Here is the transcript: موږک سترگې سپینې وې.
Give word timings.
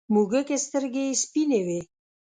موږک 0.13 0.47
سترگې 0.65 1.05
سپینې 1.23 1.59
وې. 1.65 1.79